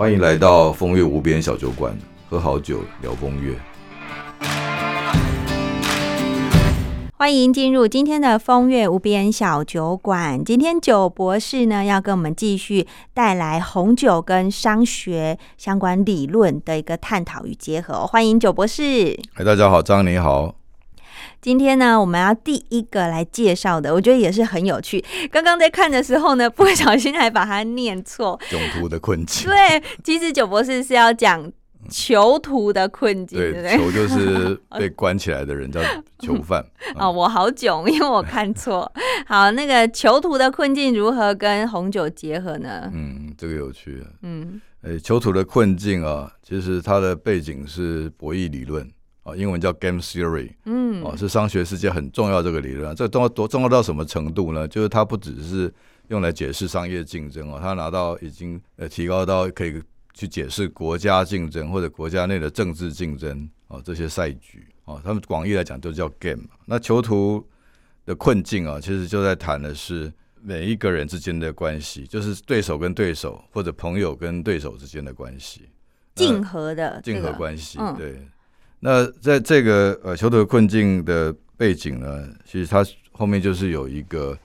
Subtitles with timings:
[0.00, 1.94] 欢迎来到风月无边小酒馆，
[2.26, 3.54] 喝好酒聊风月。
[7.18, 10.42] 欢迎进入今天的风月无边小酒馆。
[10.42, 18.06] 今天酒博士呢要跟我们继续带来红酒跟商学相关理论的一个探讨与结合。
[18.06, 19.20] 欢迎酒博士。
[19.34, 20.54] 哎，大家好，张你好。
[21.40, 25.02] 今天呢，我们要第一个来介绍的，我觉得也是很有趣。
[25.32, 28.38] 刚刚在看的时候呢， 不小心还把它念错。
[28.50, 29.48] 囧途的困境。
[29.48, 31.50] 对，其实九博士是要讲
[31.88, 33.78] 囚徒的困境，对不对？
[33.78, 35.80] 囚就是被关起来的人，叫
[36.18, 36.62] 囚犯。
[37.00, 38.92] 哦，我好囧，因为我看错。
[39.26, 42.90] 好，那个囚徒的困境如何跟红酒结合呢？
[42.92, 44.04] 嗯，这个有趣。
[44.20, 48.86] 嗯，哎，囚徒的困境啊，其实它的背景是博弈理论。
[49.30, 52.94] 啊，英文叫 Game Theory，嗯，哦，是商学世界很重要这个理论。
[52.94, 54.66] 这重要多重要到什么程度呢？
[54.66, 55.72] 就是它不只是
[56.08, 59.80] 用来解释商业竞争哦，它拿到已经呃提高到可以
[60.12, 66.42] 去解释国家竞争或者国家内的政治竞争哦这些赛局哦，他们广义来讲都叫 Game。
[66.66, 67.46] 那囚徒
[68.04, 75.68] 的困境啊，其实就在谈的是每一个人之间的关系，就是对手跟对手或者朋友跟对手之间的关系，
[76.16, 78.26] 竞合的竞合关系，对。
[78.80, 84.36] 那在这个呃囚徒困境的背景呢，其实它后面就是有一个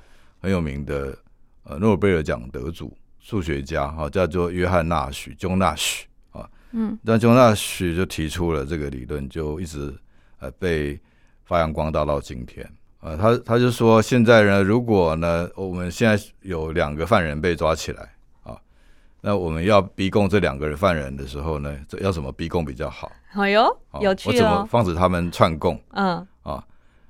[0.42, 1.18] 很有名的
[1.64, 9.94] 呃诺贝尔奖得主数学家哈，叫做约翰纳许 （John Nash） 啊，嗯，那 John Nash 就提出了这个理论，就一直
[10.40, 11.00] 呃被
[11.46, 12.70] 发扬光大到今天
[13.00, 13.16] 啊。
[13.16, 18.10] 他他就说，现在呢，如果呢我们现在有两个犯人被抓起来啊，
[19.28, 23.12] 那我们要逼供这两个人犯人的时候呢，这要怎么逼供比较好？
[23.34, 24.32] 哎呦，有趣哦！
[24.32, 25.82] 我怎么防止他们串供？
[25.94, 26.64] 嗯啊，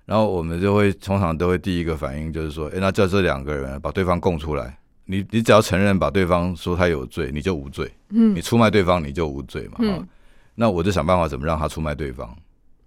[0.06, 4.80] 然后我们就会通常都会第一个反应就是说，哎，那叫这两个人把对方供出来。
[5.04, 7.92] 你你只要承认把对方说他有罪，你就无罪。
[8.12, 9.76] 嗯，你出卖对方你就无罪嘛。
[9.80, 10.08] 嗯，
[10.56, 12.34] 那我就想办法怎么让他出卖对方。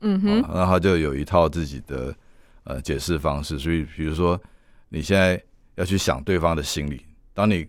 [0.01, 2.15] 嗯哼，然后他就有一套自己的
[2.65, 3.59] 呃解释方式。
[3.59, 4.41] 所以比如说，
[4.89, 5.39] 你现在
[5.75, 7.69] 要去想对方的心理，当你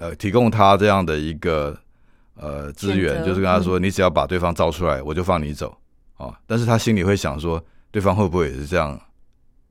[0.00, 1.78] 呃提供他这样的一个。
[2.36, 5.76] 呃，资源就是跟他说，你只要把对方招出来，我就放你走
[6.16, 6.40] 啊。
[6.46, 8.98] 但是他心里会想说，对方会不会也是这样？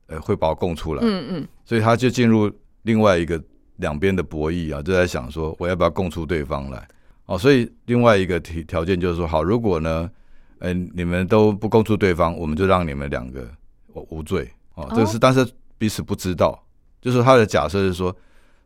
[0.06, 1.02] 呃，会把我供出来？
[1.02, 1.48] 嗯嗯。
[1.64, 2.48] 所以他就进入
[2.82, 3.42] 另外一个
[3.78, 6.86] 两边的博弈啊，就在想说，我要不要供出对方来？
[7.26, 10.08] 哦，所以另外一个条条件就是说，好，如果呢，
[10.60, 13.48] 呃，你们都不供出对方，我们就让你们两个
[14.10, 14.88] 无罪哦。
[14.94, 15.44] 这是但是
[15.76, 16.56] 彼此不知道，
[17.00, 18.14] 就是他的假设是说，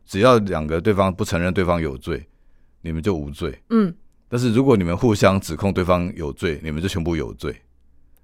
[0.05, 2.25] 只要两个对方不承认对方有罪。
[2.81, 3.91] 你们就无罪，嗯，
[4.29, 7.51] 但是如果你们互相指控对方有罪，你们就全部有罪。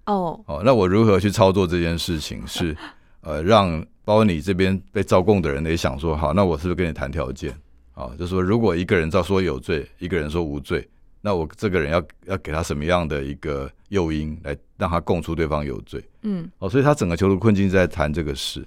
[0.06, 2.46] 哦，哦，那我如何去操作这件事情？
[2.46, 2.78] 是
[3.22, 7.52] 呃，让包括你这边被招供的人也想说，好，那我是不是跟你谈条件？
[7.96, 10.88] 啊，就说如果一个人照说有罪，一个人说无罪，
[11.22, 16.00] 那我这个人要要给他什么样的一个诱因来让他供出对方有罪？
[16.22, 18.64] 嗯，哦，所以他整个囚徒困境在谈这个事。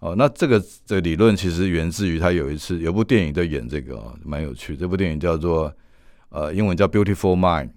[0.00, 4.76] 哦，那这个这个理论其实源自于他有一次有部电影在演这个，蛮有趣。
[4.76, 5.72] 这部电影叫做
[6.28, 7.70] 呃，英文叫《Beautiful Mind》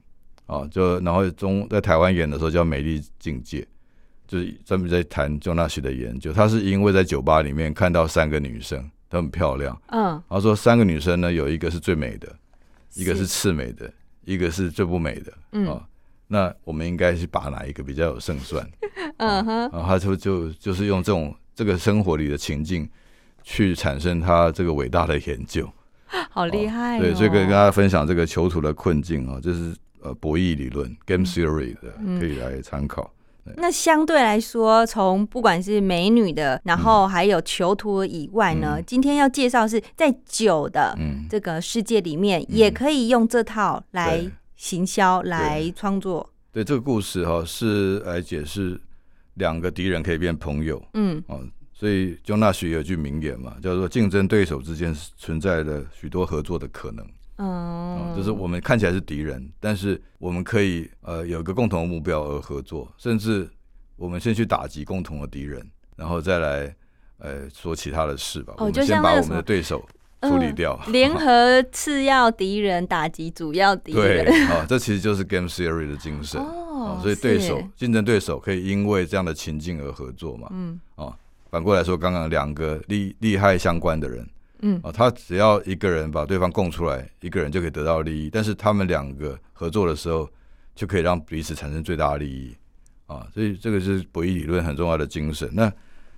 [0.53, 3.61] 啊，就然后中在台湾演的时候叫《美丽境界》，
[4.27, 6.33] 就是专门在谈 o n a 的研究。
[6.33, 12.35] 他是因为在酒吧里面看到三个女生都很漂亮，嗯，然后说三个女生呢，有一个是最美的，
[12.95, 13.89] 一个是次美的，
[14.25, 15.81] 一个是最不美的，嗯，
[16.27, 18.69] 那我们应该是把哪一个比较有胜算？
[19.17, 21.33] 嗯哼，然后他就就就是用这种。
[21.59, 22.87] 这个生活里的情境，
[23.43, 25.69] 去产生他这个伟大的研究，
[26.31, 26.97] 好厉害！
[26.97, 33.13] 对，所以可以跟大家分享这个囚徒的困境啊，这是呃博弈理论 （game theory） 的，可以来参考。
[33.57, 40.97] 那相对来说，从不管是美女的，然后还有囚徒以外呢，今天要介绍是在酒的
[41.29, 44.25] 这个世界里面，也可以用这套来
[44.55, 46.29] 行销、来创作。
[46.53, 48.79] 对这个故事哈，是来解释。
[49.39, 57.03] 两个敌人可以变朋友，嗯，哦，所以就那许有句名言嘛，叫做竞争对手之间存在着许多合作的可能，
[57.37, 63.49] 哦，就是我们看起来是敌人，但是我们可以呃有一个共同的目标而合作，甚至
[63.95, 66.75] 我们先去打击共同的敌人，然后再来
[67.17, 69.83] 呃说其他的事吧，我们先把我们的对手。
[70.21, 74.25] 处理掉，联合次要敌人打击主要敌人。
[74.27, 76.41] 对，啊，这其实就是 game theory 的精神。
[76.41, 76.58] 哦，
[77.01, 80.47] 所以对手、竞争对手可以因为这样的情境而合作嘛？
[80.51, 81.15] 嗯，哦，
[81.49, 84.29] 反过来说，刚刚两个利利害相关的人，
[84.61, 88.29] 嗯，哦，他只要一个人把对方供出来，一个人就可以得到利益。
[88.29, 90.29] 但是他们两个合作的时候，
[90.75, 92.55] 就可以让彼此产生最大的利益。
[93.07, 95.49] 啊，所以这个是博弈理论很重要的精神。
[95.53, 95.71] 那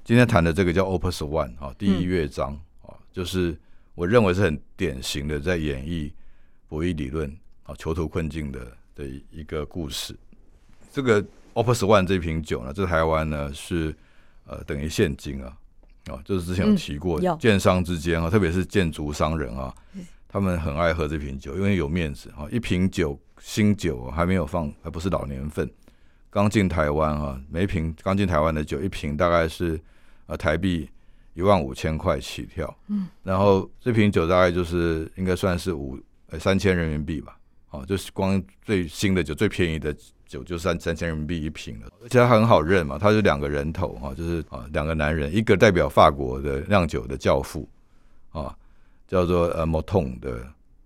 [0.04, 3.58] 今天谈的这个叫 Opus One 啊，第一乐章啊，就是。
[3.94, 6.10] 我认为是很典型的在演绎
[6.70, 7.30] 博弈理论
[7.64, 8.66] 啊囚徒困境的
[8.96, 10.16] 的一个故事。
[10.92, 11.24] 这个
[11.54, 13.96] Opus One 这瓶酒呢，在台湾呢是
[14.46, 15.58] 呃等于现金啊
[16.08, 19.74] 啊，就是之前有提过，建商之间啊，特别是建筑商人啊，
[20.28, 22.46] 他们很爱喝这瓶酒，因为有面子啊。
[22.52, 25.70] 一瓶酒新酒还没有放，还不是老年份，
[26.30, 29.80] 刚进台湾啊，每瓶刚进台湾的酒，一瓶大概是
[30.26, 30.90] 呃台币
[31.34, 35.98] 一万五千块起跳，嗯，然后这瓶酒大概就是应该算是五
[36.30, 37.38] 呃三千人民币吧，
[37.70, 39.96] 哦，就是光最新的酒最便宜的。
[40.32, 47.68] 酒就三三千人民币一瓶了，而且它很好认嘛，它是两个人头啊，就是啊两个男人，一个代表法国的酿酒的教父
[48.30, 48.56] 啊，
[49.10, 50.42] 叫做呃莫通的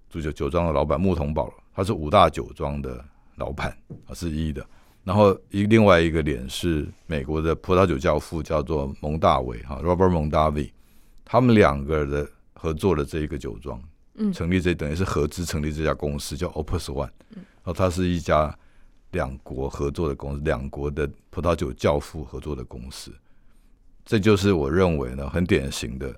[0.09, 3.05] 主酒酒庄的老板木桶堡，他是五大酒庄的
[3.35, 3.69] 老板
[4.07, 4.65] 啊是一的，
[5.03, 10.71] 然后一另外一个脸是美国的葡萄酒教父，叫做蒙大维哈 Robert Mondavi，
[11.23, 13.79] 他们两个的合作的这一个酒庄，
[14.15, 18.57] 嗯，成立这等于是合资成立这家公司叫 Opus One，然后它是一家。
[19.15, 23.13] 两国合作的公司，两国的葡萄酒教父合作的公司，
[24.03, 26.13] 这就是我认为呢很典型的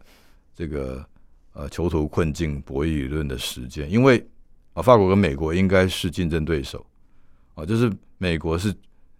[0.55, 1.05] 这个
[1.53, 3.89] 呃囚徒困境博弈理论的实践。
[3.89, 4.25] 因为
[4.73, 6.83] 啊，法国跟美国应该是竞争对手
[7.53, 8.73] 啊，就是美国是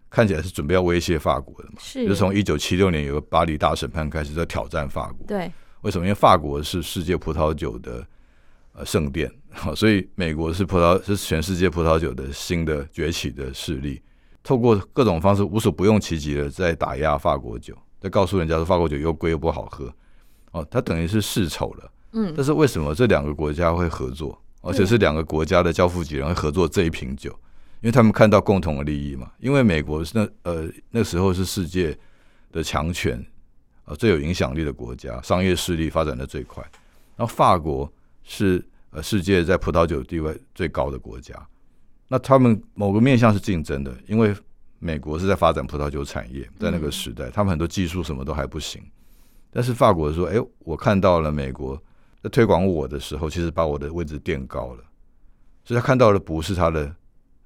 [0.10, 5.28] 看起来是准备要威胁法国的嘛，是，就从一九七六年有个巴黎大审判开始在挑战法国。
[5.28, 5.52] 对，
[5.82, 6.06] 为什么？
[6.06, 8.06] 因为法国是世界葡萄酒的。
[8.78, 9.28] 呃，圣殿，
[9.76, 14.00] 所以美国是葡萄是全世界葡萄酒的新的崛起的势力，
[14.44, 19.92] 透过各种方式无所不用其极的在打压法国酒，在告诉人家说法国酒又贵又不好喝，
[20.52, 21.92] 哦，它等于是世仇了。
[22.12, 27.32] 嗯，但是为什么这两个国家会合作，而且是两个国家的教父级人会合作这一瓶酒？
[27.82, 29.32] 因为他们看到共同的利益嘛。
[29.40, 31.98] 因为美国是那呃那时候是世界
[32.52, 33.26] 的强权，
[33.86, 36.64] 呃最有影响力的国家，商业势力发展的最快，
[37.16, 37.92] 然后法国。
[38.30, 41.34] 是呃，世界在葡萄酒地位最高的国家，
[42.10, 44.36] 那他们某个面向是竞争的，因为
[44.80, 48.82] 美国是在发展葡萄酒产业，在那个时代，他们很多技术什么都还不行。
[49.50, 51.82] 但是法国说：“哎，我看到了美国
[52.22, 54.84] 在推广我的时候，其实把我的位置垫高了，
[55.64, 56.94] 所以他看到的不是他的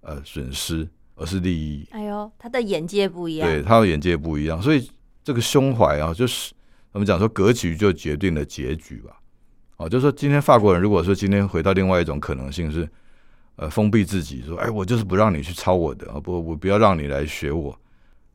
[0.02, 1.88] 呃损失，而是利益。
[1.92, 4.90] 哎呦，他的眼界不一样，对，他的眼界不一样，所以
[5.24, 6.54] 这个胸怀啊，就是
[6.92, 9.18] 我们讲说格局就决定了结局吧。”
[9.82, 12.88] 哦，就是说，今天法国人如果说今天回到另外一种可能性是，
[13.56, 17.76] 呃，封闭自己，说，哎，我就是不让你去抄我的，啊，不，我不要让你来学我，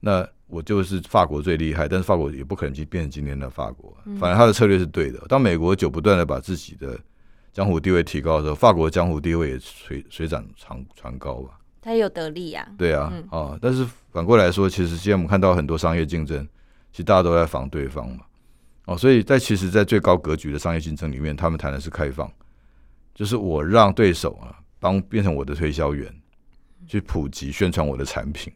[0.00, 5.20] 那我就是法国最厉害，但是法国也不可能去变成今天的法国，反正他的策略是对的。
[5.28, 6.98] 当美国就不断的把自己的
[7.52, 11.60] 江湖地位提高的时候，法国江湖地位也水水涨船船高吧？
[11.80, 12.66] 他有得利呀？
[12.76, 16.44] 对啊，啊，但是反过来说，其实现在我们看到很多商业竞争，
[16.90, 18.24] 其实大家都在防对方嘛。
[18.86, 22.30] 哦，所以在其实，在最高格局的商业竞争里面，他们谈的是开放，
[23.14, 26.08] 就是我让对手啊，帮变成我的推销员，
[26.86, 28.52] 去普及宣传我的产品。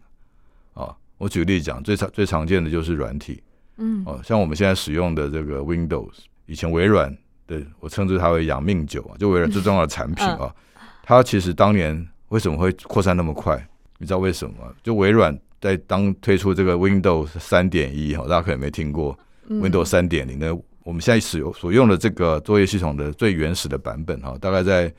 [0.72, 3.42] 啊，我举例讲，最常最常见的就是软体，
[3.76, 6.12] 嗯，哦，像我们现在使用的这个 Windows，
[6.46, 7.12] 以前微软
[7.48, 10.54] 的，我称之它为养命酒啊，就微软最重要的产品啊，
[11.02, 13.60] 它其实当年为什么会扩散那么快？
[13.98, 14.72] 你知道为什么吗？
[14.84, 19.18] 就微软在当推出这个 Windows 三点一哈，大家可能没听过。
[19.50, 24.92] Windows 三点零的，我们现在使用所用的这个作业系统的最原始的版本哈，大概在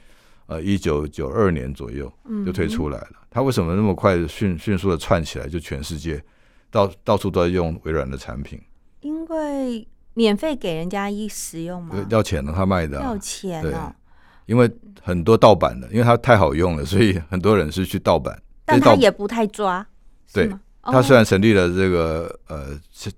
[0.47, 2.11] 呃一九九二年左右
[2.45, 3.11] 就推出来了。
[3.29, 5.47] 它为什么那么快迅迅速的串起来？
[5.47, 6.21] 就全世界
[6.69, 8.59] 到到处都在用微软的产品，
[8.99, 13.95] 因为免费给人家一使用嘛，要钱的，他卖的要钱哦。
[14.47, 14.69] 因为
[15.01, 19.87] 很多盗版的，因为它太好用了，所以很多人是去盗版，但他也不太抓，
[20.33, 20.51] 对。
[20.83, 22.69] 他虽然成立了这个呃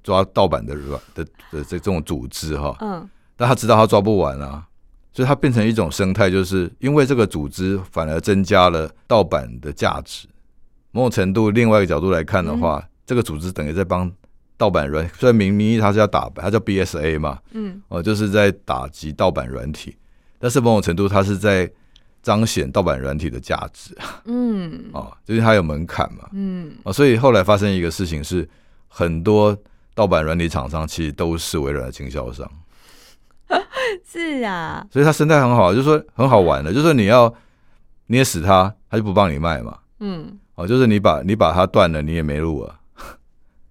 [0.04, 4.66] 抓盗版的软的的这种组织哈，嗯，但他知道他抓不完啊，
[5.14, 10.28] 所以他变成一种生态，就是因为这个组织反而增加了盗版的价值。
[10.92, 14.12] 某种程度，另外一个角度来看的话，这个组织等于在帮
[14.58, 19.96] 盗版软，虽然明名义它是要打，它叫 BSA 嘛，嗯，哦，就是在打击盗版软体，
[20.38, 21.72] 但是某种程度，它是在。
[22.24, 28.50] 彰显盗版软体的价值，嗯，哦，就是它有门槛嘛，嗯，啊，所以后来发生一个事情是，
[28.88, 29.56] 很多
[29.94, 32.50] 盗版软体厂商其实都是微软的经销商，
[34.10, 37.32] 是啊，所以它生态很好，就是说很好玩的，就是说你要
[38.08, 42.80] 捏死它，它就不帮你卖嘛，嗯，哦，就是你把你把它断了，你也没路啊，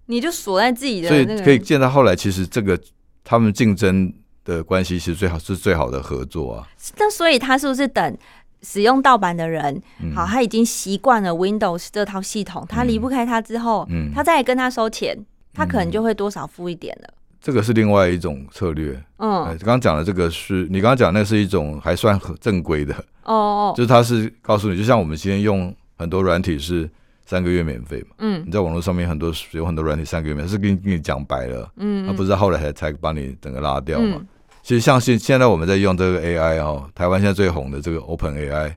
[0.05, 2.79] 你就锁在自己的，所以可以见到后来其实这个
[3.23, 4.13] 他们竞争
[4.45, 6.67] 的关系是最好是最好的合作啊，
[6.97, 8.15] 那所以他是不是等？
[8.63, 9.81] 使用盗版的人，
[10.15, 15.17] 好，他已经习惯了 Windows 这套系统，他离不开它之后，他再跟他收钱，
[15.53, 17.13] 他可能就会多少付一点了。
[17.41, 18.97] 这个是另外一种策略。
[19.17, 22.95] 嗯，刚刚讲的这个是你刚刚讲那是一种还算很正规的。
[23.23, 26.89] 哦哦，就是他是告诉你，就像我们今天用很多软体是
[27.25, 34.21] 三个月免费嘛，嗯，你在网络上面很多有很多软体三个月免费，是跟跟你讲白了，嗯，那不是后来才才把你整个拉掉嘛。
[34.63, 38.73] 其实像现现在我们在用这个 AI 哦，台湾现在最红的这个 Open AI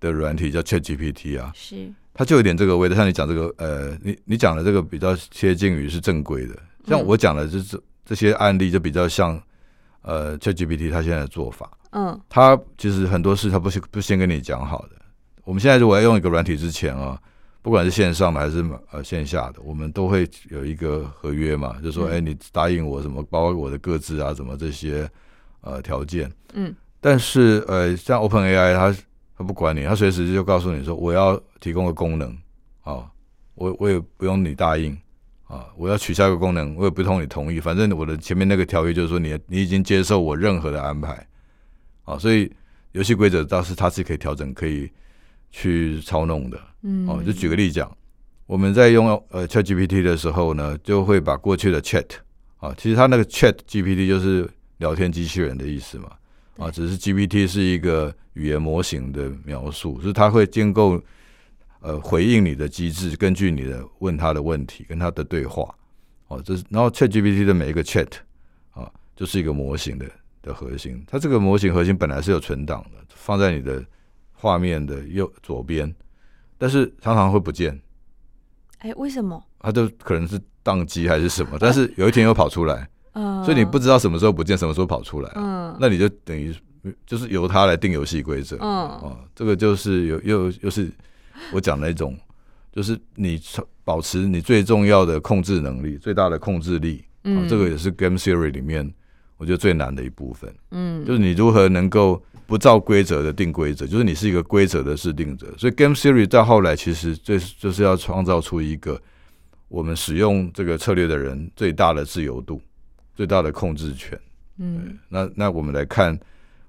[0.00, 2.96] 的软体叫 Chat GPT 啊，是它就有点这个味道。
[2.96, 9.38] 像你讲这个呃，你你讲的这个比较接近于是正规的，像我讲的这这这些案例就比较像
[10.00, 11.70] 呃 Chat GPT 它现在的做法。
[11.90, 14.92] 嗯，它其实很多事它不是不先跟你讲好的。
[15.44, 17.20] 我们现在如果要用一个软体之前啊，
[17.60, 25.06] 不管是线上的还是呃线下的，我们都会有一个合约嘛，就说哎，你答应我什么，包括我的个资啊，什么这些。
[25.66, 28.96] 呃，条件，嗯，但是呃，像 Open AI，它
[29.36, 32.30] 它不管你，它随时就告诉你说，我要提供个功能，
[32.84, 33.10] 啊，
[33.56, 34.96] 我我也不用你答应，
[35.48, 41.26] 啊，我要取消一个功能，我也不用你同意，反正我的前面那个条约就是说，你你已经接受我任何的安排，
[42.04, 42.48] 啊，所以
[42.92, 44.88] 游戏规则倒是它是可以调整，可以
[45.50, 47.90] 去操弄的，嗯，哦，就举个例讲，
[48.46, 52.06] 我们在用呃 Chat GPT 的时候呢，就会把过去的 Chat，
[52.58, 54.48] 啊，其实它那个 Chat GPT 就是。
[54.78, 56.10] 聊天机器人的意思嘛？
[56.58, 60.98] 啊，只是 GPT 是一个语言模型的描述，就是它会建构
[61.80, 65.74] 呃回应你的机制，根据你的问他的问题跟他的对话，
[66.28, 68.08] 哦，这是然后 Chat GPT 的每一个 Chat
[68.70, 71.04] 啊，就是一个模型的的核心。
[71.06, 73.84] 它这个模型核心本来是有存档的，放在你的
[74.32, 75.94] 画面的右左边，
[76.56, 77.78] 但是常常会不见。
[78.78, 79.42] 哎，为什么？
[79.58, 81.58] 它就可能是宕机还是什么？
[81.60, 82.88] 但是有一天又跑出来。
[83.44, 86.54] 所以你不知道什么时候不见，什么时候跑出来，嗯，那你就等于
[87.06, 90.90] 就是由他来定游戏规则，嗯，哦，这个就是有又又是
[91.52, 92.16] 我讲的一种，
[92.72, 93.40] 就是你
[93.84, 98.92] 保持你最重要的控制能力，最大的控制力，嗯，这个也是 Game Theory 里面
[99.38, 109.00] 我觉得最难的一部分，嗯，就是你如何能够不照规则的定规则，就是你是一个规则的制定者，所以 Game Theory 到后来其实最就是要创造出一个
[109.68, 112.60] 我们使用这个策略的人最大的自由度。
[113.16, 114.20] 最大的控制权，
[114.58, 116.16] 嗯，那那我们来看，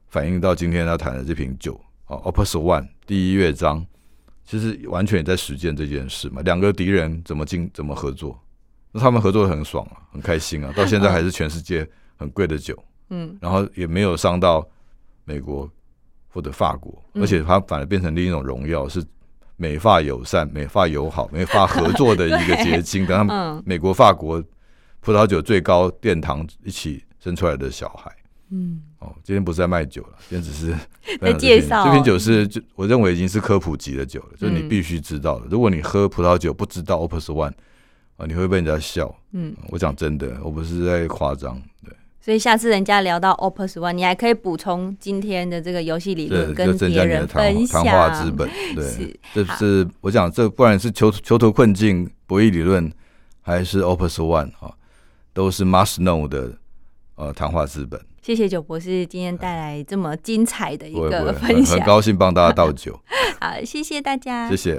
[0.07, 3.85] 反映到今天他谈的这瓶酒啊，Opus One 第一乐章，
[4.45, 6.41] 其实完全也在实践这件事嘛。
[6.43, 8.39] 两个敌人怎么进怎么合作，
[8.93, 11.85] 那他们合作的很爽啊，很开心啊，到现在还是全世界
[12.15, 14.65] 很贵的酒， 嗯，然后也没有伤到
[15.25, 15.69] 美国
[16.29, 19.03] 或者法国，而且它反而变成另一种荣耀，是
[19.57, 23.03] 美法友善、美法友好、美法合作的一个结晶。
[23.05, 24.41] 等他们美国、法国。
[25.01, 28.11] 葡萄酒最高殿堂一起生出来的小孩，
[28.51, 30.75] 嗯，哦，今天不是在卖酒了，今天只是
[31.19, 35.47] 在介绍这瓶酒是，就我认为已经是科普级的酒了，就是你必须知道的。
[35.49, 37.53] 如果你喝葡萄酒不知道 Opus One
[38.17, 39.13] 啊，你会被人家笑。
[39.31, 41.61] 嗯，我讲真的，我不是在夸张。
[41.85, 47.83] 对，所以下次人家聊到 Opus One，你还可以补充今天的这个游戏理论，跟别人分享。
[47.85, 52.91] 谈话资本，对，这是我讲这，不管是囚囚徒困境博弈理论，
[53.41, 54.73] 还是 Opus One 啊。
[55.37, 56.51] 都是 must know 的
[57.13, 58.01] 呃谈话资本。
[58.23, 62.99] 谢谢九博士今天带来这么精彩的一个分享，很高兴帮大家倒酒。
[63.39, 64.75] 好，谢谢大家，谢谢。